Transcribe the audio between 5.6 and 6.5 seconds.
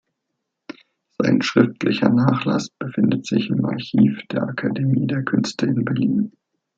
in Berlin.